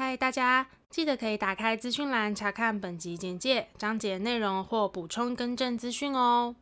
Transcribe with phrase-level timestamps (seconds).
[0.00, 6.54] 嗨，大家记得可以打开资讯栏查看本集简介、章节内容或补充更正资讯哦。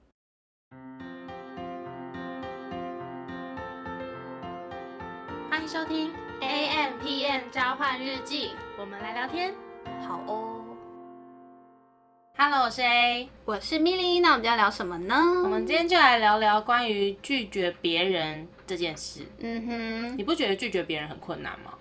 [5.50, 6.10] 欢迎收听
[6.40, 9.54] AMpm 交换日记，我们来聊天，
[10.08, 10.64] 好哦。
[12.38, 15.14] Hello，我是 A，我是 Millie，那我们今天聊什么呢？
[15.44, 19.26] 我们今天就来聊聊关于拒绝别人这件事。
[19.40, 21.74] 嗯哼，你不觉得拒绝别人很困难吗？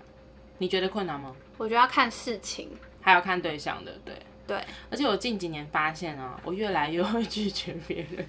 [0.58, 1.36] 你觉得困难吗？
[1.58, 2.70] 我觉得要看事情，
[3.02, 4.16] 还要看对象的，对
[4.48, 4.62] 对。
[4.90, 8.28] 而且我近几年发现啊，我越来越会拒绝别人，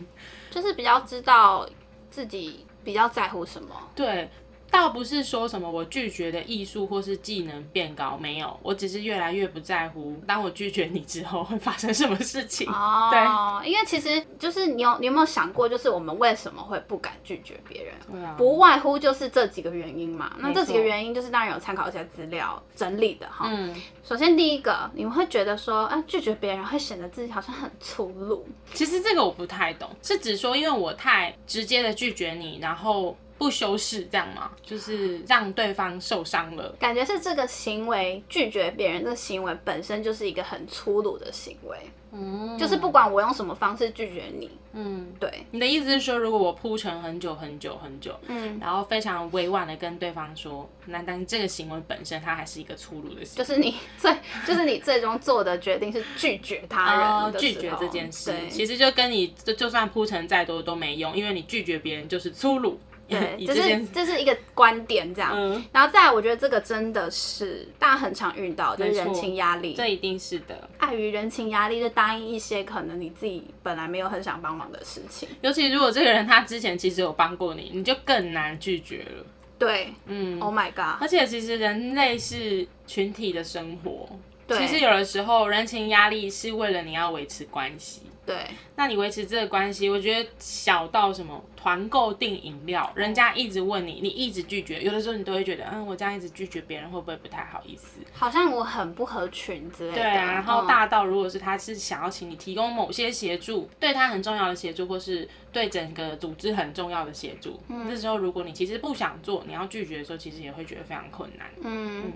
[0.50, 1.68] 就是比较知道
[2.10, 3.90] 自己比较在乎什么。
[3.94, 4.28] 对。
[4.70, 12.68] 倒不是说什么我拒绝的艺术或是技能变高，没有，我只是越来越不在乎，当我拒绝你之后会发生什么事情。
[12.70, 13.08] 哦，
[13.62, 17.94] 对，因为其实就是你有你有没有想过，就是我们为什么会不敢拒绝别人？
[18.10, 20.32] 对啊，不外乎就是这几个原因嘛。
[20.38, 23.46] 那这几个原因就是当然有参考一些资料整理的哈。
[23.48, 28.46] 嗯，首先第一个，你们会觉得说，啊，拒绝别人会显得自己好像很粗鲁。
[28.74, 33.16] 其实这个我不太懂，是指说因为我太直接的拒绝你，然后。
[33.38, 34.50] 不修饰这样吗？
[34.62, 41.76] 就是让对方受伤了，感觉是这个行为拒绝别人的行为本身就是一个很粗鲁的行为。
[42.12, 45.30] 嗯，就是不管我用什么方式拒绝你，嗯，对。
[45.50, 54.14] 你的意思是说，如果我铺陈很久很久很久，嗯，然后非常委婉的跟对方说，那但这个行为本身它还是一个粗鲁的行为，就是你最
[54.46, 62.80] 就是你最终做的决定是拒绝他人，哦，拒绝这件事，其实就跟你就就算铺陈再多都没用，因为你拒绝别人就是粗鲁。
[63.08, 70.68] 对，这是这是一个观点，这样，嗯、然后再来，我觉得这个真的是大家很常遇到，就是人情压力，这一定是的。
[70.78, 75.28] 碍于人情压力，就答应一些可能你自己本来没有很想帮忙的事情。
[75.40, 79.24] 尤其如果这个人他之前其实有帮过你，你就更难拒绝了。
[79.58, 81.00] 对，嗯，Oh my god！
[81.00, 84.08] 而且其实人类是群体的生活，
[84.46, 88.02] 对其实有的时候人情压力是为了你要维持关系。
[88.26, 98.00] 对，那你维持这个关系，我觉得小到什么团购订饮料，人家一直问你，你一直拒绝，有的时候你都会觉得，嗯，我这样一直拒绝别人会不会不太好意思？
[98.12, 100.02] 好像我很不合群之类的。
[100.02, 111.46] 对啊，然后大到如果是他是想要请你提供某些协助，对他很重要的协助，或是对整个组织很重要的协助，嗯，这时候如果你其实不想做，你要拒绝的时候，其实也会觉得非常困难。
[111.62, 112.12] 嗯，嗯，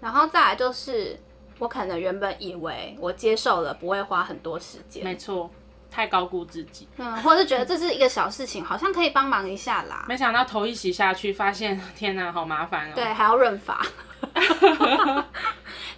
[0.00, 1.16] 然后再来就是。
[1.58, 5.48] 我可能原本以为我接受了不会花很多时间，没错，
[5.92, 10.06] 太高估自己，嗯，或者是觉得这是一个小事情，好像可以帮忙一下啦。
[10.08, 12.92] 没想到头一洗下去，发现天哪，好麻烦哦。
[12.94, 13.84] 对，还要润发，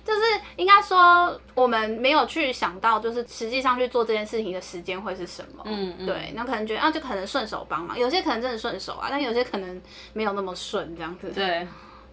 [0.05, 0.21] 就是
[0.57, 5.63] 应该说我们没有去想到，就是实际上去做这件事情的时间会是什么。
[5.67, 9.81] 嗯，嗯对，那可能觉得啊，就可能顺手帮忙，有些可能真的顺手啊，但有些可能
[10.13, 11.31] 没有那么顺，这样子。
[11.31, 11.67] 对。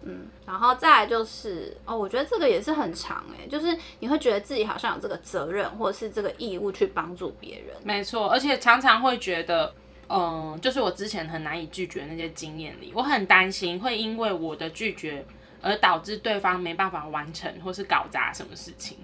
[0.04, 7.76] 嗯，然后再来就是哦，我觉得这个也是很长哎，就是你会觉得自己好像有这个责任或者是这个义务去帮助别人。
[7.84, 9.72] 没错，而且常常会觉得，
[10.08, 15.24] 嗯，就是我之前很难以拒绝那些经验里，我很担心会因为我的拒绝
[15.60, 18.98] 而导致对方没办法完成或是搞砸什么事情，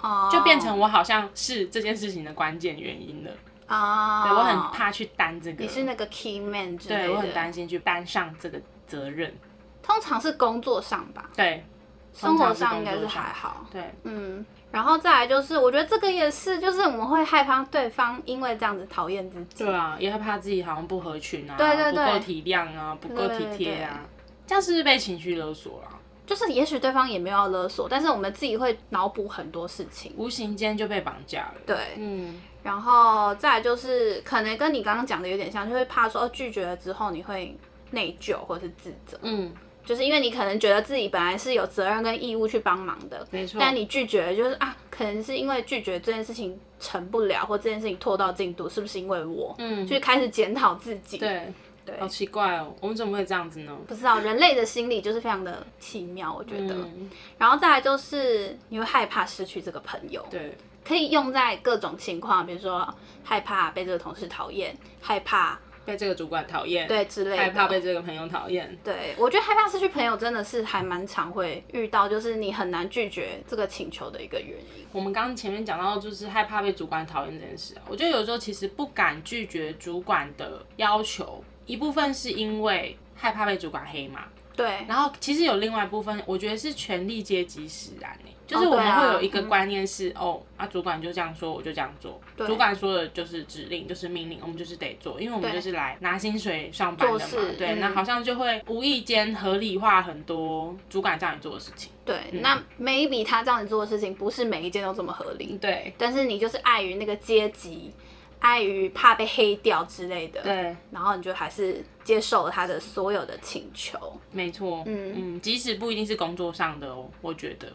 [0.00, 3.30] 哦，就变成我好像是这件事情的关键原因了
[3.66, 4.22] 啊。
[4.22, 9.34] 哦，对，我很怕去担这个，你是那个 key man，对，我很担心去担上这个责任。
[9.82, 11.64] 通常是工作上吧，对，
[12.12, 24.00] 生活上应该是还好，对，嗯，然后再来就是，我觉得这个也是，就是我们会害怕对方因为这样子讨厌自己，对啊，也害怕自己好像不合群啊，对对对，不够体谅啊，不够体贴啊，
[24.46, 25.88] 这样是不是被情绪勒索了？
[26.26, 37.56] 就是也许对方也没有要勒索，但是我们自己会脑补很多事情，无形间就被绑架了，对，嗯，然后再来就是可能跟你刚刚讲的有点像，就会怕说拒绝了之后你会
[37.92, 39.50] 内疚或者是自责，嗯。
[39.88, 43.58] 就是因为你可能觉得自己本来是有责任跟义务去帮忙的，没错。
[43.58, 49.54] 但你拒绝，就是啊，可能是因为拒绝这件事情成不了，或这件事情拖到进度，是不是因为我？
[49.56, 51.16] 嗯，就开始检讨自己。
[51.16, 51.50] 对
[51.86, 53.74] 对，好奇怪哦，我们怎么会这样子呢？
[53.86, 56.74] 不知道，人类的心理就是非常的奇妙，我觉得。
[56.74, 60.54] 嗯，然后再来就是你会害怕失去这个朋友，对，
[60.84, 62.86] 可以用在各种情况，比如说
[63.24, 65.58] 害怕被这个同事讨厌，害怕。
[65.88, 68.78] 被这个主管讨厌，对之类的，害怕被这个朋友讨厌。
[68.84, 74.86] 对，我觉得害怕失去朋友真的是还蛮常会遇到，就是你很难拒绝这个请求的一个原因。
[74.92, 84.26] 我们刚刚前面讲到，就是害怕被主管讨厌这件事啊，我觉得有时候其实不敢拒绝主管的要求，一部分是因为害怕被主管黑嘛。
[84.54, 84.84] 对。
[84.86, 88.34] 然后其实有另外一部分，我觉得是权力阶级使然诶。
[88.48, 92.18] 就是我们会有一个观念是，哦，啊，哦啊，主管就这样说，我就这样做。
[92.34, 97.26] 对主管说的就是指令，就是命令，我们就是得做，因为我们就是来拿薪水上班的嘛。
[97.26, 101.92] 事对，嗯、那好像就会无意间合理化很多主管叫你做的事情。
[102.06, 105.58] 对，嗯、那 maybe 他叫你做的事情不是每一件都这么合理。
[105.60, 107.92] 对，但是你就是碍于那个阶级，
[108.38, 110.40] 碍于怕被黑掉之类的。
[110.40, 113.98] 对，然后你就还是接受了他的所有的请求。
[114.32, 117.70] 没错，嗯嗯，即使不一定是工作上的哦，我觉得。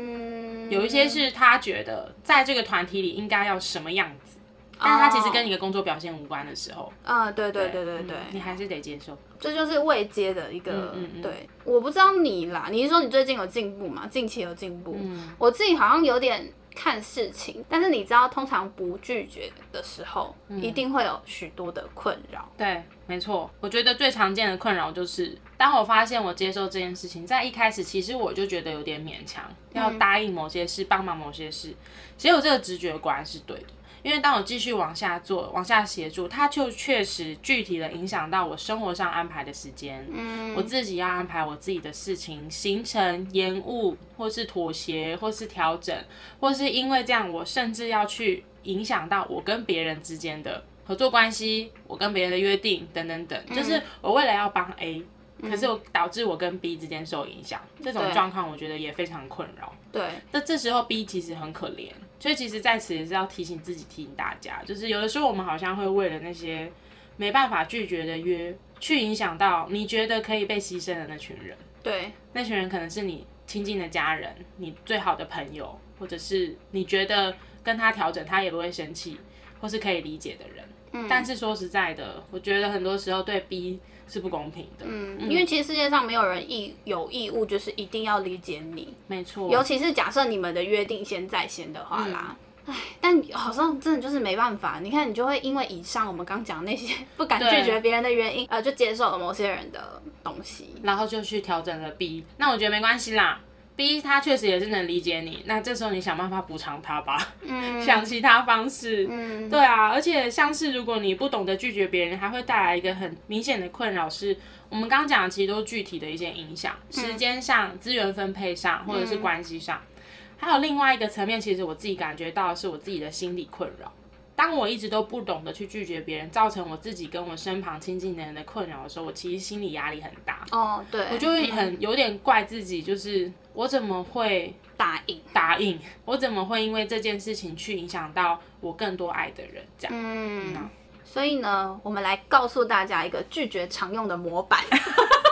[0.00, 4.38] 嗯，有一些是他觉得在这个团体里应该要什么样子，
[4.78, 14.06] 但是他其实跟你的工作表现无关的时候，嗯，对对对对对，你还是得接受，这就是未接的一个，对，我不知道你啦，你是说你最近有进步吗？
[14.10, 14.96] 近期有进步？
[15.00, 16.52] 嗯，我自己好像有点。
[16.82, 22.50] 看事情，但是你知道，通常不拒绝的时候，嗯、一定会有许多的困扰。
[22.56, 23.50] 对，没错。
[23.60, 29.44] 我觉得最常见的困扰就是，当我发现我接受这件事情，在一开始其实我就觉得有点勉强，
[29.74, 31.76] 要答应某些事，帮忙某些事。
[32.16, 33.66] 其实我这个直觉果然是对的。
[34.02, 40.06] 因为当我继续往下做，往下协助，它就确实具体的影响到我生活上安排的时间。
[40.12, 45.96] 嗯，我自己要安排我自己的事情，行程延误，或是妥协，或是调整，
[46.40, 53.42] 或是因为这样，我甚至要去影响到我跟别人之间的合作关系，我跟别人的约定等等等。
[53.48, 55.02] 嗯，就是我为了要帮 A。
[55.40, 59.74] 可是我导致我跟 B 之间受影响，嗯、这种状况我觉得也非常困扰。
[59.92, 60.02] 对，
[60.32, 66.70] 那这时候 B 其实很可怜，所以其实在此也是要提醒自己、提醒大家，就是有的时候我们好像会为了那些
[67.16, 71.56] 没办法拒绝的约，去影响到你觉得可以被牺牲的那群人。
[71.82, 79.18] 对，那群人可能是你亲近的家人、你最好的朋友，或者是你觉得跟他调整他也不会生气，
[79.60, 80.64] 或是可以理解的人。
[80.92, 83.80] 嗯，但是说实在的，我觉得很多时候对 B。
[84.12, 98.56] 是不公平的，嗯，因为其实世界上没有人义有义务就是一定要理解你，没错，尤其是假设你们的约定先在先的话啦，哎、嗯，但好像真的就是没办法，你看你就会因为以上我们刚讲那些 不敢拒绝别人的原因，对。
[98.56, 103.40] 呃，就接受了某些人的东西，然后就去调整了 B，那我觉得没关系啦。
[103.80, 114.36] B 他确实也是能理解你，那这时候你想办法补偿他吧，嗯，想其他方式，嗯，对啊，而且像是如果你不懂得拒绝别人，还会带来一个很明显的困扰，是
[114.68, 120.02] 我们刚刚讲的其实都是具体的一些影响，嗯、时间上、资源分配上，或者是关系上，嗯、
[120.36, 123.90] 还有另外一个层面，其实我自己感觉到的是我自己的心理困扰。
[124.40, 130.46] 当我一直都不懂得去拒绝别人，造成我自己跟我身旁亲近的人的困扰的时候，我其实心理压力很大。
[130.50, 135.78] 哦，对，我就会很有点怪自己，就是我怎么会答应答应？
[136.06, 139.62] 我怎么会因为这件事情去影响到我更多爱的人？
[139.76, 139.94] 这样。
[139.94, 140.70] 嗯，嗯，
[141.04, 144.64] 所以呢，我们来告诉大家一个拒绝常用的模板。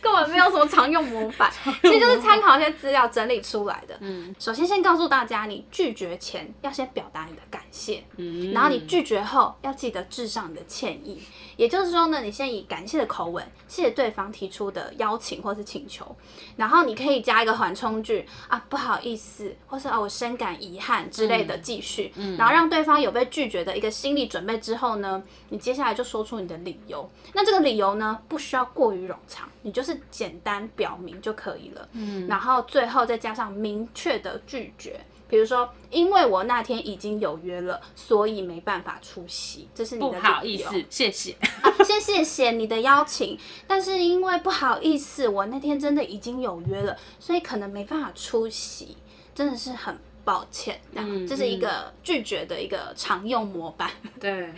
[0.00, 1.50] 根本没有什么常用模板，
[1.82, 3.96] 其实就是参考一些资料整理出来的。
[4.00, 11.22] 嗯，首先先告诉大家，你拒绝前要先表达你的感谢，嗯，然后你拒绝后要记得致上你的歉意。
[11.56, 16.16] 也就是说呢，你先以感谢的口吻谢谢对方提出的邀请或是请求，
[16.56, 27.08] 然后你可以加一个缓冲句啊，不好意思，或是啊我深感遗憾之类的继续，嗯，然后让对方有被拒绝的一个心理准备之后呢，你接下来就说出你的理由。
[27.32, 34.98] 那这个理由呢，不需要过于冗长，你就是简单表明就可以了，嗯，然后最后再加上明确的拒绝。
[35.26, 39.68] 比如说，因为我那天已经有约了，所以没办法出席。
[39.74, 40.20] 这是你的。
[40.20, 41.32] 不好意思，谢谢。
[41.62, 43.36] 啊，先谢谢你的邀请，
[43.66, 48.96] 但是因为不好意思，我那天真的已经有约了，所以可能没办法出席。
[49.34, 49.98] 真的是很。
[50.24, 53.90] 抱歉，嗯，这是一个拒绝的一个常用模板。
[54.20, 54.52] 对，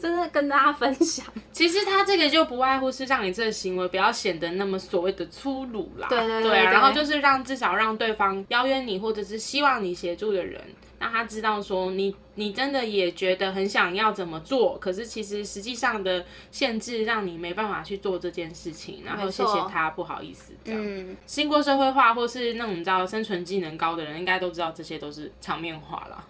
[0.00, 1.26] 真的跟大家分享。
[1.52, 6.06] 其实他这个就不外乎是让你这个行为不要显得那么所谓的粗鲁啦。
[6.08, 10.62] 对对对，对，对，然后就是让至少让对方邀约你或者是希望你协助的人。
[11.06, 20.80] 让他知道说你你真的也觉得很想要怎么做，可是其实实际上的限制让你没办法去做这件事情，然后谢谢他，不好意思这样。
[20.84, 26.24] 嗯，经过社会化或是那种你知道生存技能高的人，应该都知道这些都是场面话啦。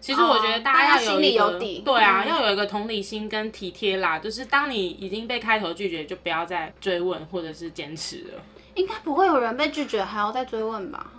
[0.00, 4.18] 其实我觉得大家要有一个、哦、对啊，嗯、要有一个同理心跟体贴啦。
[4.18, 8.42] 就是当你已经被开头拒绝，就不要再追问或者是坚持了。
[8.76, 11.12] 应该不会有人被拒绝还要再追问吧？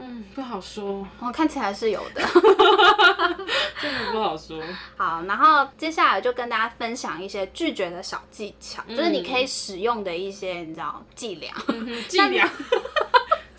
[0.00, 1.06] 嗯，不好说。
[1.20, 2.22] 我看起来是有的，
[3.80, 4.58] 真的不好说。
[4.96, 11.52] 好，然后接下来就跟大家分享一些拒绝的小技巧，嗯、就是你可以使用的一些，你知道伎俩。
[12.08, 12.48] 伎 俩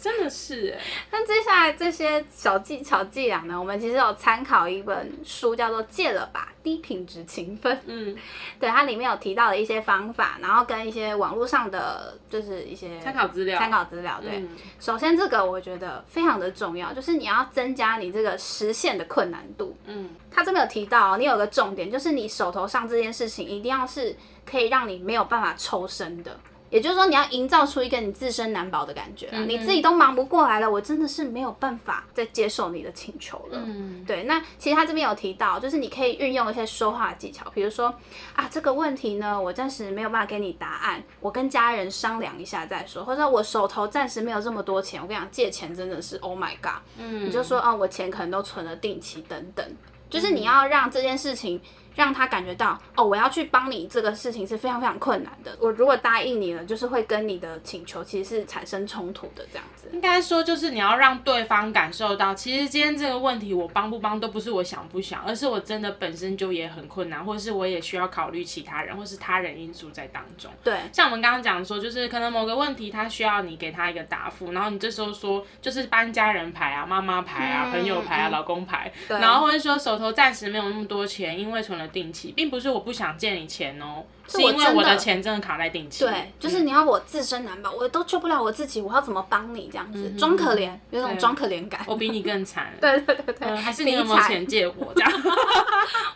[0.01, 0.83] 真的是哎。
[1.11, 7.71] 那接下来这些小技巧伎俩呢，我们其实有参考一本书，叫做《戒了吧，低品质情分》。
[7.85, 8.17] 嗯，
[8.59, 13.59] 对，它里面有提到的一些方法，然后跟一些网络上的就是一些参考资料。
[13.59, 14.37] 参考资料，对。
[14.37, 19.77] 嗯、首先，这个我觉得非常的重要，就是你要增加你这个实现的困难度。
[19.85, 24.15] 嗯，他这边有提到，你有个重点，就是你手头上这件事情一定要是
[24.49, 26.39] 可以让你没有办法抽身的。
[26.71, 33.61] 也就是说，你要营造出一个你自身难保的感觉，嗯、你自己都忙不过来了，我真的是没有办法再接受你的请求了。
[33.63, 34.23] 嗯，对。
[34.23, 37.93] 那其实他这边有提到，就是你可以运用一些说话技巧，比如说
[38.33, 46.81] 啊，这个问题呢，我暂时没有办法给你答案，我跟家人商量一下再说，或者我手头暂时没有这么多钱，我跟你讲，借钱真的是 Oh my God。
[46.97, 49.65] 嗯，你就说啊，我钱可能都存了定期等等，
[50.09, 51.61] 就是你要让这件事情。
[52.01, 55.55] 让他感觉到哦，我要去帮你这个事情是非常非常困难的。
[55.59, 59.87] 我如果答应你了，就是会跟你的请求其实是产生冲突的这样子。
[59.93, 70.49] 应该说，就是你要让对方感受到，其实今天这个问题我帮不帮都不是我想不想，而是我真的本身就也很困难，或者是我也需要考虑其他人或是他人因素在当中。
[70.63, 84.03] 对，像我们刚刚讲说，就是可能某个问题他需要你给他一个答复，然后你这时候说就是搬家人牌啊、妈妈牌啊、嗯、朋友牌啊、嗯、老公牌，然后或者说手头暂时没有那么多钱，因为存了定期，并不是我不想借你钱哦。
[84.31, 90.09] 是因为我的钱真的卡在定期，对，就是你要我自身难保，我都救不了我自己，我要怎么帮你这样子？
[90.17, 91.81] 装可怜，有种装可怜感。
[91.85, 92.71] 我比你更惨。
[92.79, 95.11] 对对对对，还是你有没有钱借我这样？
[95.13, 95.21] 我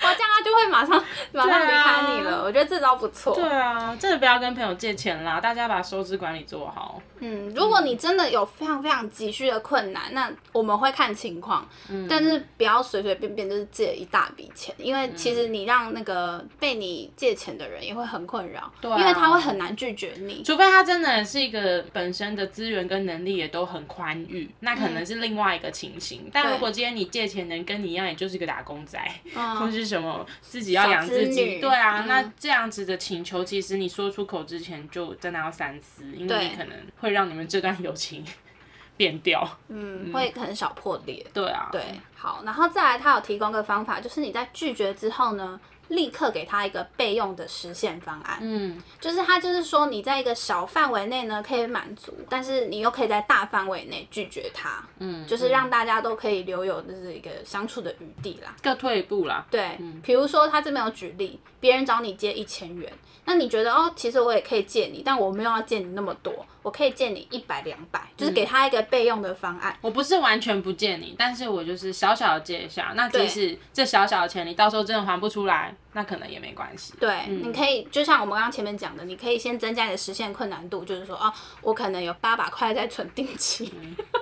[0.01, 1.03] 这样他就会马上
[1.33, 2.43] 马上离开你了。
[2.43, 3.35] 我觉得这招不错。
[3.35, 7.01] 对啊，真的不要跟朋友借钱啦，大家把收支管理做好。
[7.19, 11.67] 嗯，如果你真的有非常非常急需的困难，那我们会看情况，
[12.07, 18.04] 但是不要随随便便就是借一大笔钱，因为其实你让那个被你借钱的人也会。
[18.05, 26.21] 很困扰，对啊，因为他会很难拒绝你，除非他真的是一个本身的资源跟能力也都很宽裕，那可能是另外一个情形。
[26.25, 28.99] 嗯、但如果今天你借钱能跟你一样，也就是一个打工仔，
[29.35, 38.23] 嗯、 或是什么自己要养自己，对啊，嗯、那这样子的请求，其实你说出口之前就真的要三思，因为你可能会让你们这段友情
[38.97, 41.25] 变掉，嗯，会很少破裂。
[41.33, 41.81] 对啊，对，
[42.15, 59.45] 好，然后再来，他有提供个方法，就是你在拒绝之后呢，立刻给他一个备用的实现方案，嗯，就是他就是说你在一个小范围内呢可以满足，但是你又可以在大范围内拒绝他，嗯，就是让大家都可以留有就是一个相处的余地啦，各退一步啦。
[59.51, 62.91] 对，比如说他这边有举例，别人找你借一千元，
[63.25, 69.77] 那你觉得哦，其实我也可以借你，但我没有要借你那么多，我可以借你一百两百，就是给他一个备用的方案。
[69.81, 75.74] 我不是完全不借你，但是我就是小小的借一下，那即使这小小的钱你到时候真的还不出来。
[75.93, 76.93] 那可能也没关系。
[76.99, 83.71] 对，嗯、你可以就像我们刚刚前面讲的，你可以先增加你的实现困难度，就是说，哦，我可能有八百块在存定期，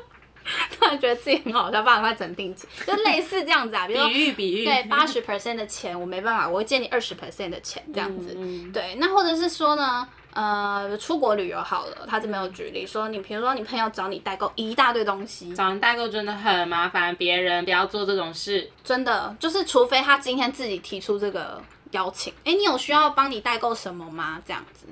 [0.72, 3.88] 突然觉得自己很好笑，八百块存定期，就类似这样子啊。
[3.88, 8.36] 比如说 比喻比喻，对，八十 percent 的钱我没办法，我会借你二十 percent 的钱这样子。
[8.38, 10.08] 嗯、对，那或者是说呢？
[10.34, 21.62] 呃，出国旅游好了，他这边有举例说，你比如说你朋友找你代购一大堆东西，找人代购真的很麻烦，别人不要做这种事，真的就是除非他今天自己提出这个
[21.92, 24.42] 邀请，哎，你有需要帮你代购什么吗？
[24.46, 24.88] 这样子。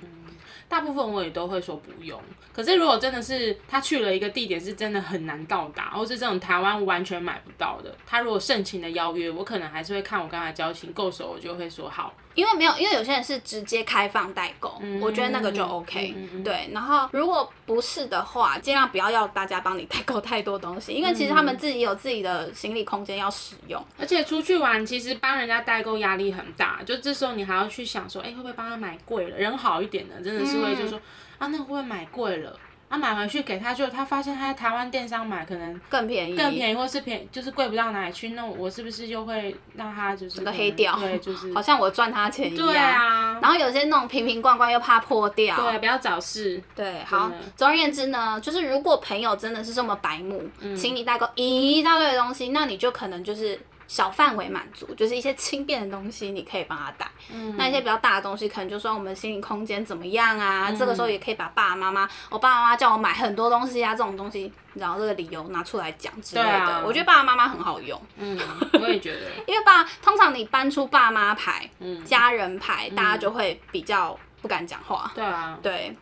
[0.70, 2.18] 大部分我也都会说不用，
[2.54, 12.14] 可是如果真的是他去了一个地点是真的很难到达，或是这种台湾完全买不到的，他如果盛情的邀约，我可能还是会看我跟他交情够熟，我就会说好。
[12.34, 16.16] 因为没有，因为有些人是直接开放代购，嗯、我觉得那个就 OK。
[16.44, 29.38] 对，然后如果不是的话，尽量不要要大家帮你代购太多东西，因为其实他们自己有自己的行李空间要使用，而且出去玩其实帮人家代购压力很大，就这时候你还要去想说，哎，会不会帮他买贵了？
[29.38, 31.02] 人好一点的，真的是会就说，嗯、
[31.40, 32.58] 啊，那会不会买贵了？
[32.92, 38.30] 他、啊、买回去给他，就他发现他在台湾电商买可能更便宜，更便宜，或是便宜就是贵不到哪里去。
[38.32, 41.00] 那我是不是就会让他就是整个黑掉？
[41.00, 42.68] 对，就是 好像我赚他钱一样。
[42.68, 43.40] 对啊。
[43.42, 45.56] 然后有些那种瓶瓶罐罐又怕破掉。
[45.56, 46.62] 对，不要找事。
[46.76, 47.30] 对，好。
[47.30, 53.58] 的总而言之呢，就是如果朋友真的是这么白目，嗯、请你代购一大堆的东西，那你就可能就是。
[53.88, 57.10] 小范围满足，就是一些轻便的东西，你可以帮他带。
[57.32, 60.68] 嗯，那一些比较大的东西，可能就说我们心理空间怎么样啊？
[60.70, 66.50] 嗯、这个时候也可以把爸爸妈妈，我爸爸妈妈叫我买很多东西啊，这种东西，然后这个理由拿出来讲之类的。
[66.50, 68.02] 啊、我觉得爸爸妈妈很好用。
[68.18, 68.40] 嗯，
[68.82, 69.28] 我也觉得。
[69.46, 75.12] 因为爸，通常你搬出爸妈牌、嗯、家人牌，大家就会比较不敢讲话。
[75.16, 75.96] 对啊，对。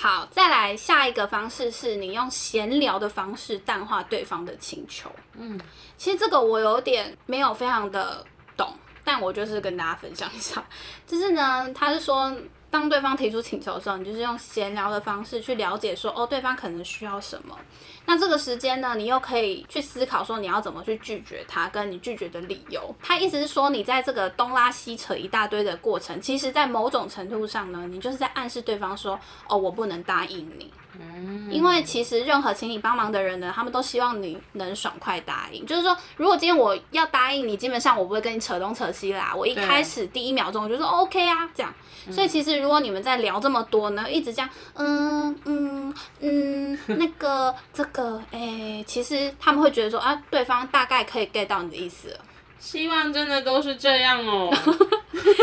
[0.00, 5.10] 好，再来下一个方式是你用闲聊的方式淡化对方的请求。
[5.32, 5.60] 嗯，
[5.96, 8.24] 其实这个我有点没有非常的
[8.56, 10.64] 懂，但我就是跟大家分享一下。
[11.04, 12.32] 就是呢，他是说，
[12.70, 17.58] 当对方提出请求的时候，你就是用闲聊的方式去了解说，哦，对方可能需要什么。
[18.04, 22.94] 那这个时间呢，你又可以去思考说你要怎么去拒绝他，跟你拒绝的理由。
[23.02, 30.72] 他意思是说，你在这个东拉西扯一大堆的过程，其实在某种程度上呢，你就是在暗示对方说，哦，我不能答应你。
[30.98, 35.66] 嗯，因为其实任何请你帮忙的人呢，他们都希望你能爽快答应。
[35.66, 39.34] 就是说，如果今天我要答应你，基本上我不会跟你扯东扯西啦。
[39.34, 41.72] 我一开始第一秒钟我就说 OK 啊，这样。
[42.10, 52.20] 所以其实如果你们在聊这么多呢，一直这样，嗯嗯嗯，那个这个，哎、欸，其实他们会觉得说啊，对方大概可以 get 到你的意思了。
[52.58, 54.50] 希望真的都是这样哦。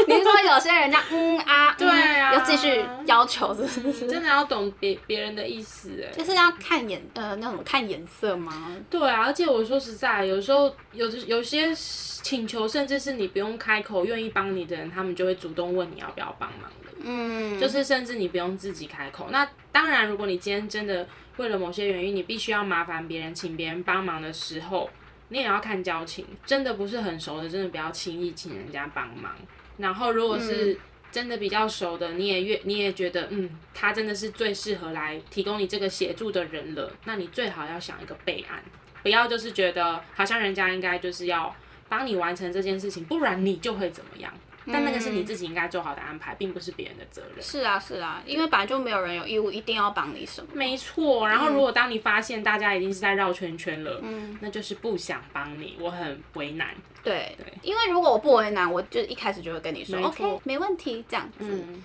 [0.07, 4.07] 你是说有些人家嗯啊，对啊，要继续要求是不是？
[4.07, 8.71] 真的要懂别别人的意思哎，就是要看眼呃那种看颜色吗？
[8.89, 16.91] 对啊，而且我说实在，有时候有有些请求，甚至是你不用开口，愿意帮你的人，他们就会主动问你要不要帮忙的。
[17.03, 19.27] 嗯，就是甚至你不用自己开口。
[19.29, 21.07] 那当然，如果你今天真的
[21.37, 24.89] 为了某些原因，你必须要麻烦别人，请别人帮忙的时候，
[25.29, 26.25] 你也要看交情。
[26.45, 29.33] 真的不是很熟的，真的不要轻易请人家帮忙。
[29.77, 30.77] 然后，如果是
[31.11, 38.63] 真的比较熟的，你也越你也觉得，嗯，他真的是最适合来提供你这个协助的人了，那你最好要想一个备案，
[39.03, 41.55] 不要就是觉得好像人家应该就是要
[41.87, 44.33] 帮你完成这件事情，不然你就会怎么样。
[44.71, 47.43] 但那个是你自己应该做好的安排，并不是别人的责任。
[47.43, 50.47] 是啊，是啊，因为本来就没有人有义务一定要帮你什么。
[50.53, 51.27] 没错。
[51.27, 56.69] 然后，如果当你发现大家已经是在绕圈圈了，嗯，那就是不想帮你，我很为难。
[57.03, 61.37] 对对，因为如果我不为难，我就一开始就会跟你说，OK，没问题，这样子。
[61.41, 61.83] 嗯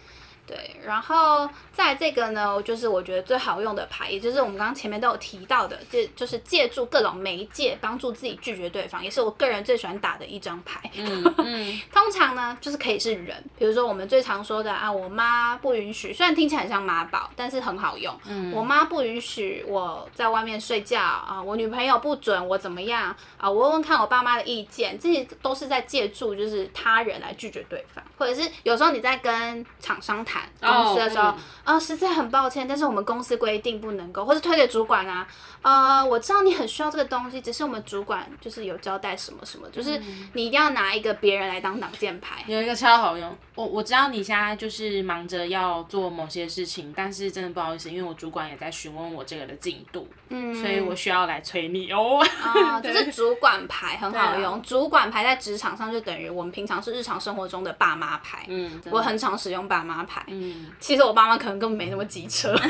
[0.50, 10.90] 对，然后在这个呢，就是我觉得最好用的牌，也就是我们刚刚前面都有提到的，就就是借助各种媒介帮助自己拒绝对方，也是我个人最喜欢打的一张牌。
[10.97, 18.12] 嗯 嗯，通常呢，就是可以是人，比如说我们最常说的啊，我妈不允许，虽然听起来很像妈宝，但是很好用。
[18.26, 30.39] 嗯，我妈不允许我在外面睡觉啊，我女朋友不准我怎么样啊，我问问看我爸妈的意见，这些都是在借助就是他人来拒绝对方，或者是有时候你在跟厂商谈。
[30.61, 31.42] 公司的时候，啊、oh, 嗯。
[31.62, 35.26] 呃，实在很抱歉，但是我们公司规定不能够，或是推给主管啊，
[35.62, 40.00] 呃，我知道你很需要这个东西，只是我们主管就是有交代什么什么，就是
[40.32, 42.42] 你一定要拿一个别人来当挡箭牌。
[42.47, 52.20] 有一个超好用，我我知道你现在就是忙着要做某些事情，但是真的不好意思，因为我主管也在询问我这个的进度，嗯，所以我需要来催你哦。
[52.42, 60.66] 啊， 就是主管牌很好用，啊、主管牌在职场上就等于我们平常是日常生活中的爸妈牌，嗯，我很常使用爸妈牌，嗯。
[60.79, 62.66] 其实我爸妈可能根本没那么机车， 可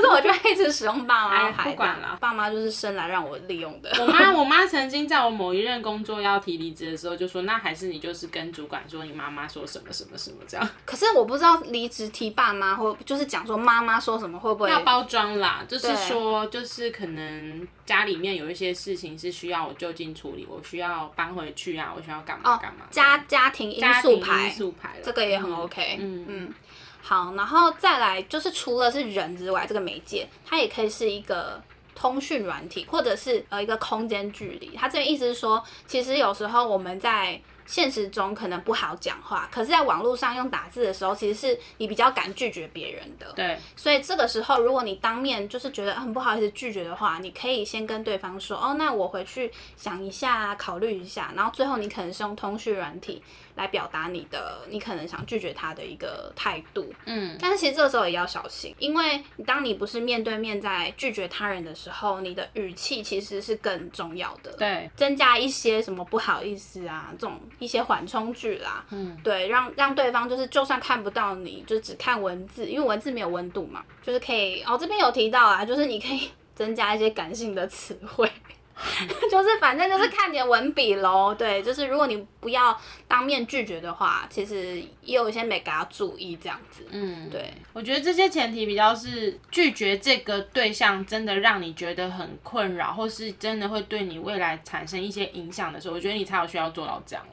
[0.00, 1.70] 是我就一直使用爸妈牌。
[1.70, 3.90] 不管了，爸妈就是生来让我利用的。
[4.00, 15.62] 我妈，我妈曾经在我某一任工作要提离职的时候，就说：“那还是你就是跟主管说你妈妈说什么什么什么这样。”可是我不知道离职提爸妈，或就是讲说妈妈说什么会不会要包装啦？
[15.68, 22.86] 就是说，就是可能家里面有一些事情是需要我就近处理，我需要搬回去啊，我需要干嘛干嘛。
[22.90, 25.98] 家家庭因素牌，因素牌，这个也很 OK。
[26.00, 26.54] 嗯嗯，
[27.02, 31.62] 好，然后再来就是除了是人之外，这个媒介它也可以是一个
[31.94, 34.70] 通讯软体，或者是呃一个空间距离。
[34.76, 43.32] 它这边意思是说，其实有时候我们在现实中可能不好讲话，可是在网络上用打字的时候，其实是你比较敢拒绝别人的。
[43.34, 53.22] 对，所以这个时候如果你当面就是觉得很不好意思拒绝的话，你可以先跟对方说，哦，那我回去想一下，考虑一下，然后最后你可能是用通讯软体。
[53.54, 78.30] 来表达你的，你可能想拒绝他的一个态度，嗯，但是其实这个时候也要小心，因为当你不是面对面在拒绝他人的时候，你的语气其实是更重要的，对，增加一些什么不好意思啊，这种一些缓冲句啦，嗯，对，让让对方就是就算看不到你，就只看文字，因为文字没有温度嘛，就是可以哦，这边有提到啊，就是你可以 增加一些感性的词汇。
[79.30, 97.24] 就是反正就是看你的文笔喽，对，就是如果你不要当面拒绝的话，其实也有一些美给要注意这样子，嗯，对，我觉得这些前提比较是拒绝这个对象真的让你觉得很困扰，或是真的会对你未来产生一些影响的时候，我觉得你才有需要做到这样。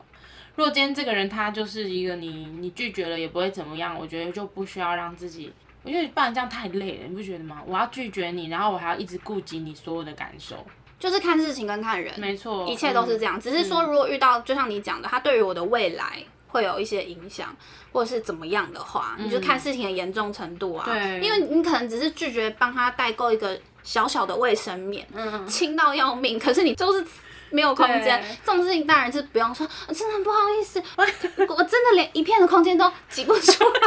[0.55, 5.51] 如果今天这个人他就是一个你你拒绝了也不会怎么样，我觉得就不需要让自己，
[5.81, 7.63] 我觉得不然这样太累了，你不觉得吗？
[7.65, 10.63] 我要拒绝你，然后我还要一直顾及你所有的感受。
[11.01, 13.37] 就是看事情跟看人，没错，一切都是这样。
[13.37, 17.53] 嗯、只是说，如果遇到、嗯、就像你讲的，他对于我的未来会有一些影响，
[17.91, 20.85] 或者是怎么样的话，嗯、你就看事情的严重程度啊。
[20.85, 27.03] 对，因为你可能只是拒绝帮他代购一个小小的卫生棉，嗯，轻到要命，可是你就是
[27.49, 28.23] 没有空间。
[28.45, 31.03] 这种事情当然是不用说，真的不好意思， 我
[31.55, 33.79] 我真的连一片的空间都挤不出来。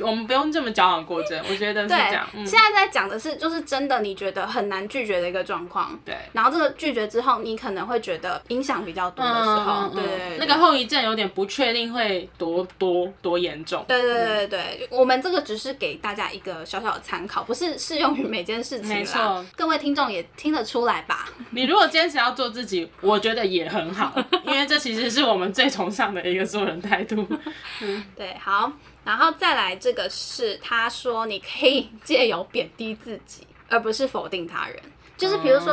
[0.00, 2.26] 我们不用这么矫枉过正， 我觉得是这样。
[2.32, 5.98] 对，现在在讲的是，就是真的，你觉得很难拒绝的一个状况。
[6.04, 6.16] 对。
[6.32, 13.84] 然后这个拒绝之后，你可能会觉得影响比较多的时候，对对，那个后遗症有点不确定会多多多严重。
[13.86, 18.88] 对对对对，我们这个只是给大家一个小小的参考，不是适用于每件事情。
[18.88, 21.28] 没错，各位听众也听得出来吧？
[21.50, 24.12] 你如果坚持要做自己，我觉得也很好，
[24.44, 27.26] 因为这其实是我们最崇尚的一个做人态度。
[27.80, 28.72] 嗯，对，好。
[29.04, 34.82] 然后再来这个是，他说你可以借由贬低自己，而不是否定他人。
[35.16, 35.72] 就是比如说，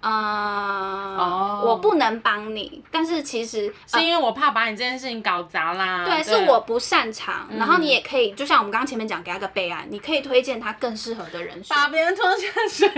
[0.00, 6.06] 嗯、呃，哦、我不能帮你，但是其实、呃、是因为我怕把你这件事情搞砸啦。
[6.06, 7.46] 对，对是我不擅长。
[7.50, 11.76] 嗯、然后你也可以，就像我们刚刚前面讲，给他个备案，你可以推荐他更适合的人选。
[11.76, 12.88] 把别人拖下水。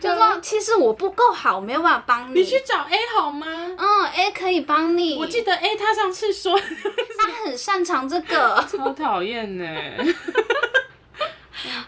[0.00, 2.40] 就说其实我不够好，我没有办法帮你。
[2.40, 3.46] 你去找 A 好吗？
[3.76, 5.16] 嗯，A 可以帮你。
[5.18, 6.58] 我记得 A 他上次说
[7.18, 9.64] 他很擅长这个， 超讨厌呢。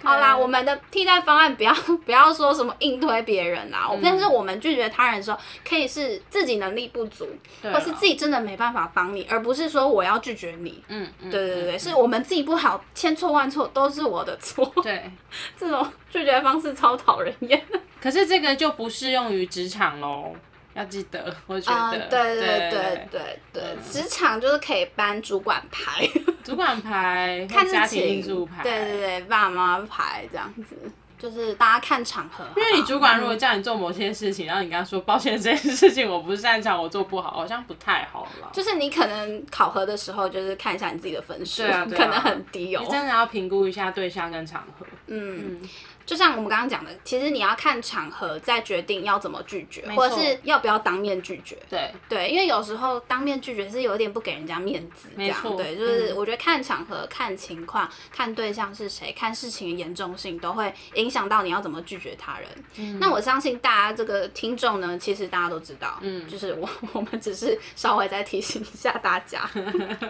[0.02, 1.72] 好啦，我们的替代方案不要
[2.04, 7.28] 不要说什么硬推别人啦，嗯、但是我们拒绝他人的时候，可以是自己能力不足，
[7.62, 10.82] 或是自己真的没办法帮你，而不是说我要拒绝你。
[10.88, 14.64] 嗯，对对对，嗯、是我们自己不好，千错万错都是我的错。
[14.82, 15.10] 对，
[15.58, 17.62] 这种拒绝方式超讨人厌。
[18.00, 20.34] 可是这个就不适用于职场喽。
[20.72, 26.08] 要记得，我觉得，嗯、对对对对对，职、嗯、场就是可以搬主管牌，
[26.42, 30.76] 主管牌，看家庭因素牌，对对对，爸妈牌这样子，
[31.18, 32.44] 就是大家看场合。
[32.56, 38.50] 因为你主管如果叫你做某些事情，嗯、然后你跟他说抱歉，这件事情我不擅长，我做不好，好像不太好了。
[38.52, 42.82] 就是你可能考核的时候，就是看一下你自己的分数，对啊对啊、可能很低哦。
[42.84, 45.58] 你真的要评估一下对象跟场合，嗯。
[45.62, 45.68] 嗯
[46.10, 51.56] 就像我们刚刚讲的，其实你要看场合再决定要怎么拒绝，或者是要不要当面拒绝。
[51.68, 62.48] 对对，因为有时候当面拒绝是有点不给人家面子，这样错对，就是我觉得看场合、嗯、看情况、看对象是谁、看事情的严重性，都会影响到你要怎么拒绝他人。
[62.74, 69.48] 嗯、那我相信大家这个听众呢，其实大家都知道，嗯，就是我 我们只是稍微再提醒一下大家，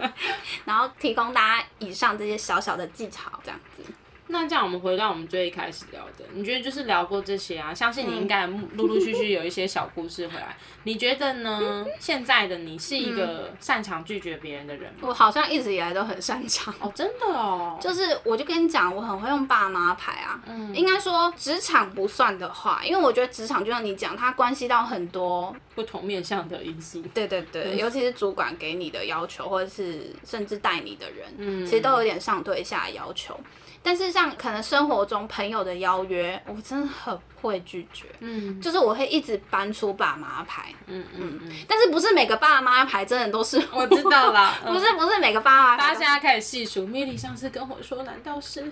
[0.65, 3.83] 然后提供大家以上这些小小的技巧，这样子。
[4.31, 7.73] 那这样，我们回到我们最一开始聊的，你觉得就是聊过这些啊？
[7.73, 10.55] 相信你应该陆陆续续有一些小故事回来。
[10.83, 11.85] 你觉得呢？
[11.99, 14.99] 现在的你是一个擅长拒绝别人的人吗？
[15.01, 17.77] 我好像一直以来都很擅长哦，真的哦。
[17.79, 20.41] 就是我就跟你讲，我很会用爸妈牌啊。
[20.47, 27.03] 嗯，应该说职场不算的话，因为我觉得职场就像你讲，它关系到很多不同面向的因素。
[27.13, 33.39] 对对对，尤其是主管给你的要求，或者是甚至带你的人，嗯，其实都有点上对下要求。
[33.83, 38.05] 但是像可能生活中朋友的邀约，我真的很会拒绝。
[38.19, 40.73] 嗯，就是我会一直搬出爸妈牌。
[40.85, 41.51] 嗯嗯嗯。
[41.67, 43.81] 但是不是每个爸妈牌真的都是我？
[43.81, 44.55] 我知道了。
[44.65, 45.77] 不是不是每个爸妈。
[45.77, 48.71] 大家现在开始细数，Milly 上次跟我说，难道是？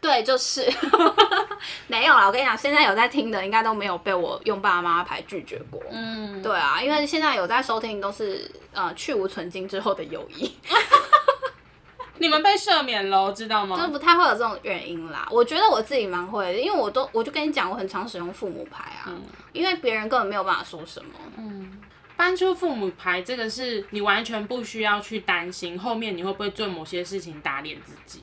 [0.00, 0.70] 对，就是。
[1.86, 5.80] 没有啦，我跟你讲，现在有在听的，应该都没有被我用爸妈牌拒绝过。
[5.90, 10.52] 嗯，对啊，因为现在有在收听，都是呃去无存菁之后的友谊。
[12.22, 13.76] 你们被赦免了，知道吗？
[13.76, 15.26] 就不太会有这种原因啦。
[15.28, 19.20] 我觉得我自己蛮会的，因为我都我就跟你讲，我很常使用父母牌啊，嗯、
[19.52, 21.10] 因为别人根本没有办法说什么。
[21.36, 21.80] 嗯，
[22.16, 28.22] 搬出父母牌，这个是你完全不需要去担心后面你会不会做某些事情打脸自己。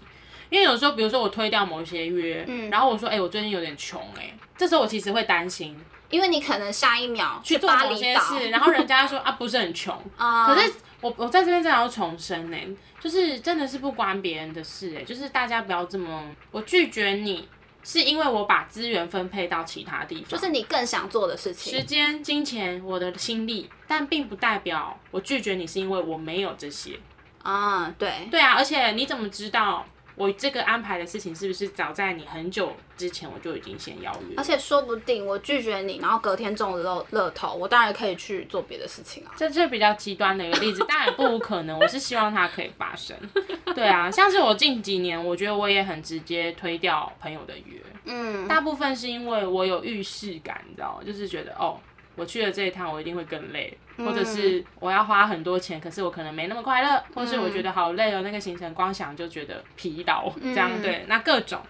[0.49, 5.77] 因为有时候，比如说我推掉某些约，嗯、然后我说，哎、欸，我最近有点穷，哎，这时候我其实会担心，
[6.09, 12.57] 因为你可能下一秒去做某些事，然后人家说啊，不是很穷， 啊、可是我我在这边真的要重申呢。
[12.99, 17.47] 就是真的是不关别人的事哎，就是大家不要这么，我拒绝你
[17.83, 26.99] 是因为我把资源分配到其他地方，就是你更想做的事情，时间、金钱、我的心力，但并不代表我拒绝你是因为我没有这些。
[27.41, 28.27] 啊，对。
[28.29, 29.85] 对啊，而且你怎么知道？
[30.19, 34.35] 我这个安排的事情是不是早在你很久之前我就已经先邀约？
[34.35, 39.31] 而且说不定我拒绝你，然后隔天中了乐乐透，我当然可以去做别的事情啊。
[39.37, 41.79] 这这比较极端的一个例子，当然不无可能。
[41.79, 43.15] 我是希望它可以发生。
[43.73, 47.81] 对啊，像是我近几年，我觉得我也很直接推掉朋友的约。
[48.03, 51.03] 嗯，大部分是因为我有预示感，你知道吗？
[51.05, 51.79] 就是觉得哦。
[52.19, 61.61] 我去了这一趟，我一定会更累，或者是我要花很多钱，可是我可能没那么快乐，或是我觉得好累哦，那个行程光想就觉得疲劳，这样对，那各种，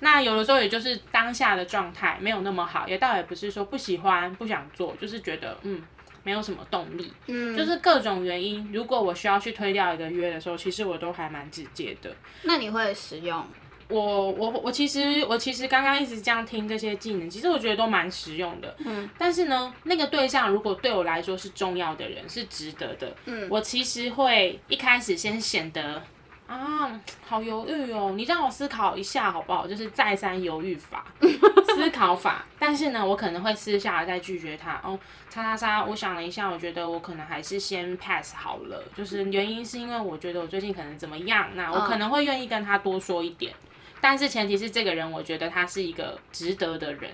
[0.00, 5.82] 那有的时候也就是当下的状态没有那么好，也倒也不是说不喜欢不想做，就是觉得嗯
[6.24, 8.70] 没有什么动力，嗯，就是各种原因。
[8.72, 12.10] 如果我需要去推掉一个约的时候，其实我都还蛮直接的。
[12.42, 13.44] 那你会使用？
[13.88, 18.74] 我我我其实我其实刚刚一直这样听这些技能，其实我觉得都蛮实用的。
[18.78, 23.14] 嗯，但是呢，那个对象如果对我来说是重要的人，是值得的。
[23.24, 26.02] 嗯，我其实会一开始先显得
[26.46, 29.66] 啊，好犹豫哦，你让我思考一下好不好？
[29.66, 31.06] 就是再三犹豫法，
[31.74, 32.44] 思考法。
[32.58, 34.80] 但是呢，我可能会私下再拒绝他。
[34.84, 34.98] 哦，
[35.30, 38.82] 叉叉叉，我想了一下，我觉得我可能还是先 pass 好了。
[38.96, 43.52] 就是原因是因为我觉得我最近可能怎么样，那我可能会愿意跟他多说一点。
[43.52, 43.64] 嗯、
[44.00, 47.10] 但是前提是这个人，我觉得他是一个值得的人。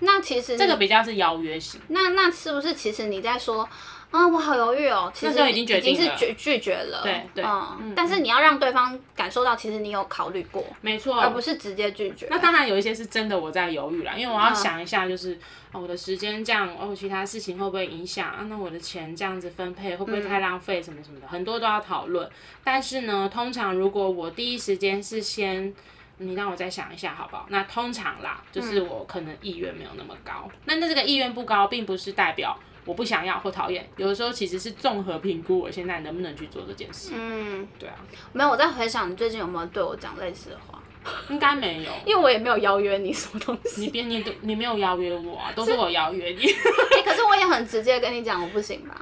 [0.00, 1.80] 那其实这个比较是邀约型。
[1.88, 3.68] 那那是不是其实你在说？
[4.08, 5.10] 啊，我好犹豫哦。
[5.12, 7.02] 其实已经决定已经是拒拒绝了。
[7.02, 7.44] 对对。
[7.44, 7.92] 嗯。
[7.94, 10.64] 但是你要让对方感受到，其实你有考虑过。
[10.80, 11.20] 没错。
[11.20, 12.26] 而不是直接拒绝。
[12.30, 15.36] 那当然有一些是真的我在犹豫啦，因为我要想一下，就是
[15.72, 18.46] 哦，我的时间这样，哦，其他事情会不会影响啊？
[18.48, 20.80] 那我的钱这样子分配会不会太浪费？
[20.80, 22.30] 什么什么的，很多都要讨论。
[22.62, 25.74] 但是呢，通常如果我第一时间是先，
[26.18, 27.46] 你让我再想一下好不好？
[27.50, 30.48] 那通常啦，就是我可能意愿没有那么高。
[30.64, 32.56] 那那这个意愿不高，并不是代表。
[32.84, 37.14] 我不想要或讨厌，有的时候其实是综合评估我现在能不能去做这件事。
[37.16, 37.96] 嗯，对啊，
[38.32, 40.80] 没有，我在回想你最近有没有对我讲类似的话？
[41.28, 43.80] 应该没有，因为我也没有邀约你什么东西。
[43.80, 46.46] 你别你你没有邀约我啊，都是我邀约你。
[46.46, 48.94] 欸，可是我也很直接跟你讲，我不行吧？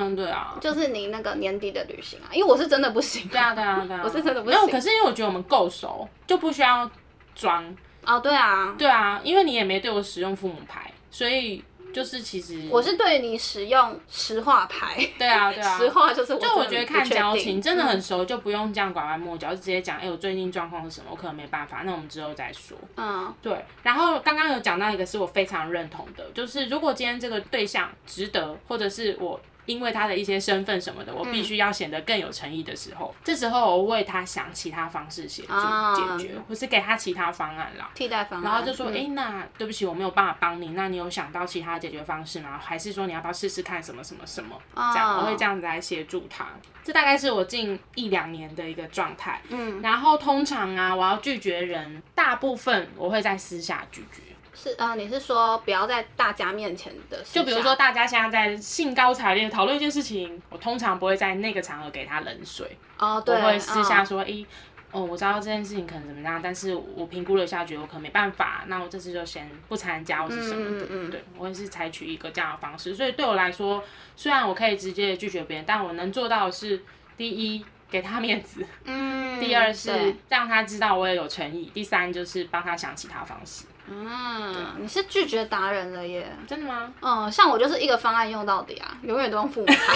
[0.00, 3.28] 嗯，对啊，就是你那个年底的旅行啊，因为我是真的不行。
[3.28, 4.58] 对啊，对啊，对啊，我是真的不行。
[4.60, 6.90] 没有，可是因为我觉得我们够熟，就不需要
[7.34, 7.64] 装。
[8.04, 11.62] 哦，对啊，对啊，因为你也没对我使用父母牌，所以。
[11.94, 22.76] 就是其实我是对你使用实话牌，对啊对啊， 实话就是我就我觉得看交情，真的很熟就不用这样拐弯抹角，就直接讲，哎，我最近状况是什么，我可能没办法，那我们之后再说。
[22.96, 23.64] 嗯，对。
[23.84, 29.40] 然后刚刚有讲到一个是我非常认同的，就是如果今天这个对象值得，或者是我。
[29.66, 38.44] 因为他的一些身份什么的，我必须要显得更有诚意的时候，嗯、这时候我为他想其他方式协助解决，或、啊、是给他其他方案啦，替代方案。
[38.44, 42.60] 然后就说，哎、嗯，那对不起，我没有办法帮你，那你有想到其他解决方式吗？
[42.62, 44.60] 还是说你要不要试试看什么什么什么？
[44.74, 46.46] 这样、啊、我会这样子来协助他。
[46.82, 49.40] 这大概是我近一两年的一个状态。
[49.48, 54.20] 嗯，然后通常啊，我要拒绝人，大部分我会在私下拒绝。
[54.54, 62.76] 是啊、呃，你是说不要在大家面前的，就比如说大家现在在兴高采烈讨论一件事情，我通常不会在那个场合给他冷水。
[62.98, 64.44] 哦，对，我会私下说，哎、
[64.92, 70.84] 哦，哦，我知道这件事情可能怎么样，但是我评估了一下，觉得我可能没办法，那我这次就先不参加或是什么的。
[70.84, 72.94] 嗯嗯嗯，对，我也是采取一个这样的方式。
[72.94, 73.82] 所以对我来说，
[74.14, 76.80] 虽然我可以直接拒绝别人，但我能做到的是，
[77.16, 83.64] 第一，给他面子，嗯，第二是让他知道我也有诚意，第三就是帮他想其他方式。
[83.86, 86.26] 嗯，你是拒绝达人了耶？
[86.46, 86.92] 真的吗？
[87.00, 89.74] 嗯，像我就是一个方案用到底啊，永远都用父母牌。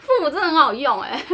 [0.00, 1.24] 父母真的很好用哎。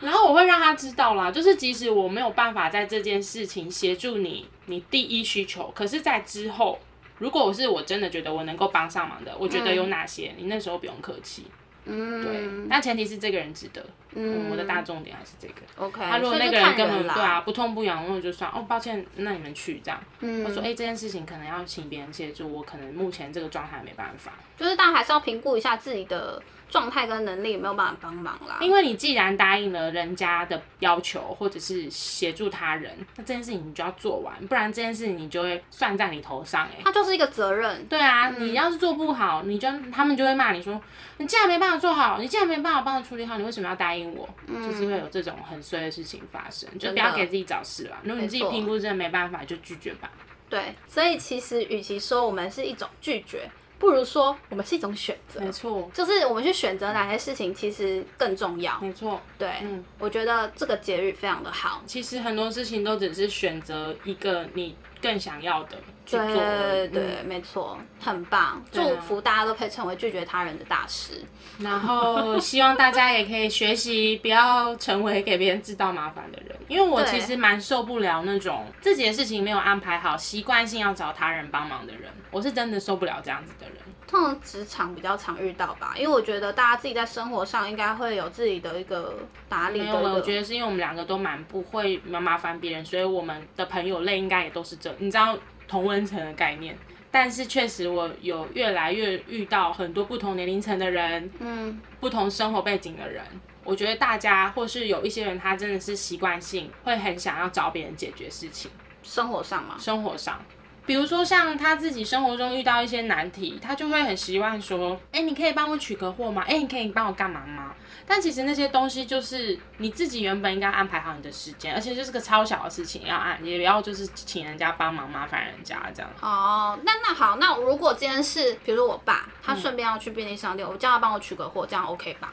[0.00, 6.78] 然后我会让他知道啦，就是即使我没有办法在这件事情协助你，你第一需求，可是在之后，
[7.18, 11.46] 如果我是我真的觉得我能够帮上忙的，我觉得有哪些，嗯、你那时候不用客气。
[11.84, 13.84] 嗯，对，但前提是这个人值得。
[14.14, 15.54] 嗯，我的大重点还是这个。
[15.76, 20.00] OK，那如果那个人根本对啊不痛不痒，那我就算哦，抱歉，那你们去这样。
[20.20, 24.32] 嗯，我说哎，这件事情可能要请别人协助，我可能目前这个状态没办法。
[24.56, 28.58] 就是大家还是要评估一下自己的状态跟能力有没有办法帮忙啦。
[28.60, 36.80] 因为你既然答应了人家的要求，或者是协助他人，那这件事情你就要做完，不然这件事情你就会算在你头上哎。
[36.84, 37.84] 它就是一个责任。
[37.86, 40.80] 对啊，你要是做不好，你就他们就会骂你说，
[41.16, 44.28] 你既然没办法做好，你既然没办法帮他处理好，你为什么要答应我？
[44.46, 44.62] 嗯。
[44.62, 47.98] 就是会有这种很衰的事情发生，就不要给自己找事了。
[48.02, 50.10] 如果你自己评估真的没办法，就拒绝吧。
[50.48, 55.40] 对，所以其实与其说我们是一种拒绝，不如说我们是一种选择。
[55.40, 58.78] 没错，就是我们去选择哪些事情，其实更重要。
[58.80, 61.82] 没错，对，嗯，我觉得这个结语非常的好。
[61.86, 65.78] 其实很多事情都只是选择一个你更想要的。
[66.04, 68.62] 对对对，对、嗯、没错，很棒！
[68.70, 71.22] 祝福大家都可以成为拒绝他人的大师。
[71.58, 76.56] 然后希望大家也可以学习，不要成为给别人制造麻烦的人。
[76.68, 82.10] 因为我其实蛮受不了那种自己的事情没有安排好，习惯性要找他人帮忙的人。
[82.30, 83.76] 我是真的受不了这样子的人。
[84.06, 89.80] 通常职场比较常遇到吧，因为我觉得大家自己在生活上应该会有自己的一个打理。
[89.80, 95.34] 没有，我觉得是因为我们两个都蛮不会蛮麻烦别人，所以我们的朋友类应该也都是这，你知道。
[95.72, 96.76] 同温层的概念，
[97.10, 103.24] 但是确实我有越来越遇到很多不同年龄层的人，嗯，不同生活背景的人。
[103.64, 108.70] 我觉得大家或是有一些人，他真的是习惯性会很想要找别人解决事情，
[109.02, 110.38] 生活上嘛，生活上。
[110.84, 116.42] 比如说像他自己生活中遇到一些难题，他就会很希望说，哎、欸，你可以帮我取个货吗？
[116.42, 117.72] 哎、欸，你可以帮我干嘛吗？
[118.06, 126.10] 但其实那些东西就是你自己原本应该安排好你的时间，而且就是个超小的事情要按，也不要就是请人家帮忙麻烦人家这样。
[126.20, 132.32] 哦，那那好，那如果今天是比如说我爸，他顺便要去便利商店，嗯、我叫他帮我取个货，这样 OK 吧？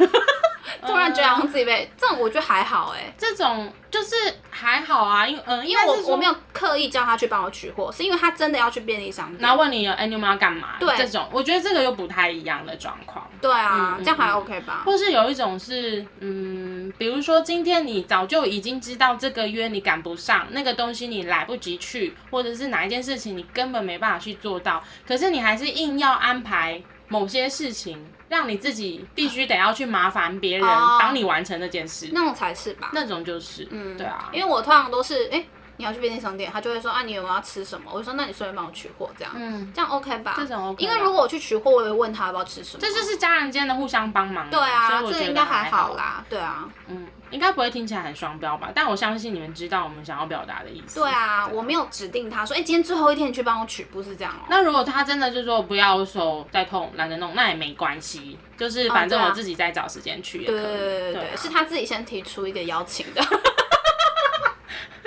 [0.86, 4.14] 突然觉得好像自己被这种，我觉得还好哎，这种就是
[4.48, 10.76] 还好啊，因为嗯，因为我我没有刻意叫他去帮我取货，是因为他真的要去便利商店，然后问你哎，你们要干嘛？
[10.78, 13.28] 对，这种我觉得这个又不太一样的状况。
[13.42, 14.82] 对啊，这样还 OK 吧？
[14.86, 28.06] 或是有一种是嗯，比如说今天你早就已经知道这个约你赶不上，那个东西你来不及去，或者是哪一件事情你根本没办法去做到，可是你还是硬要安排某些事情。
[28.30, 30.66] 让你自己必须得要去麻烦别人
[31.00, 32.90] 帮你完成那件事，那种才是吧？
[32.92, 34.30] 那种就是，嗯，对啊。
[34.32, 35.44] 因为我通常都是，哎，
[35.78, 37.90] 你要去便利商店，他就会说啊，你有没有要吃什么？
[37.92, 40.34] 我就说，那你顺便帮我取货，这样，嗯，这样 OK 吧？
[40.36, 40.84] 这种 OK。
[40.84, 42.80] 因为如果我去取货，我会问他要不要吃什么。
[42.80, 44.48] 这就是家人间的互相帮忙。
[44.48, 46.24] 对啊，这应该还好啦。
[46.28, 47.08] 对啊，嗯。
[47.30, 48.70] 应该不会听起来很双标吧？
[48.74, 51.00] 但我相信你们知道我们想要表达的意思。
[51.00, 54.46] 对啊，我没有指定他说，哎、欸，今天最后一天你去帮我取，不是这样哦、喔。
[54.50, 60.62] 那如果他真的就说不要，我手再痛，懒得弄，那也没关系，就是反正我自己再找时间去也可以。
[60.62, 63.22] 对对对对，对啊、是他自己先提出一个邀请的。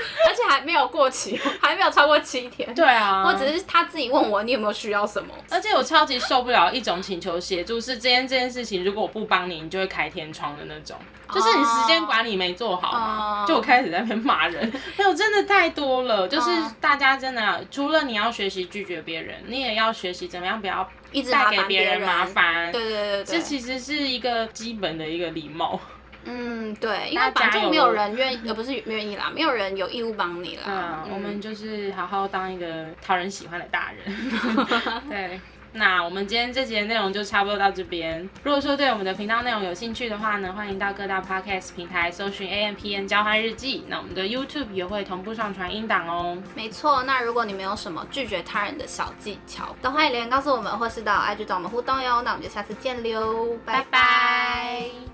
[0.28, 2.74] 而且还没有过期， 还没有超过七天。
[2.74, 5.34] 对啊，我只是他自己问我，你有没有需要什么？
[5.50, 10.98] 而且我超级受不了一种请求协助，是今天这件事情，如果我不帮你，你就会开天窗的那种。
[11.34, 14.72] 就是你时间管理没做好嘛，就我开始在那边骂人。
[14.98, 16.28] 没有，真的太多了。
[16.28, 22.72] 就是大家真的，除了你要学习拒绝别人，你也要学习怎么样不要一直带给别人麻烦。
[22.72, 25.80] 对对对对，这其实是一个基本的一个礼貌。
[26.26, 30.64] 嗯，对，因为反正没有人愿意， 呃，不是不愿意啦，没有人有义务帮你啦。
[31.06, 34.16] 嗯，我们就是好好当一个讨人喜欢的大人。
[35.10, 35.40] 对，
[35.74, 38.30] 那我们今天这集的内容就差不多到这边。
[38.44, 43.84] 如果说对我们的频道内容有兴趣的话呢，欢迎到各大 podcast 平台搜寻 A M P N 交换日记。
[43.88, 46.38] 那我们的 YouTube 也会同步上传音档哦。
[46.56, 52.22] 没错，那如果你们有什么拒绝他人的小技巧，都欢迎留言告诉我们，或是到 IG 找我们互动哟。
[52.22, 55.12] 那我们就下次见喽，拜拜。